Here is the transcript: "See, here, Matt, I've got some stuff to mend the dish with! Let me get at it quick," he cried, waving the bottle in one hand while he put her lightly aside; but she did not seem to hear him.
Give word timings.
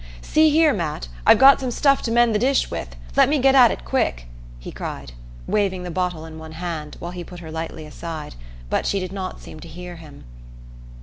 "See, 0.23 0.49
here, 0.49 0.73
Matt, 0.73 1.09
I've 1.27 1.37
got 1.37 1.59
some 1.59 1.69
stuff 1.69 2.01
to 2.01 2.11
mend 2.11 2.33
the 2.33 2.39
dish 2.39 2.71
with! 2.71 2.95
Let 3.15 3.29
me 3.29 3.37
get 3.37 3.53
at 3.53 3.69
it 3.69 3.85
quick," 3.85 4.25
he 4.57 4.71
cried, 4.71 5.11
waving 5.45 5.83
the 5.83 5.91
bottle 5.91 6.25
in 6.25 6.39
one 6.39 6.53
hand 6.53 6.95
while 6.97 7.11
he 7.11 7.23
put 7.23 7.39
her 7.39 7.51
lightly 7.51 7.85
aside; 7.85 8.33
but 8.67 8.87
she 8.87 8.99
did 8.99 9.11
not 9.13 9.39
seem 9.41 9.59
to 9.59 9.67
hear 9.67 9.97
him. 9.97 10.23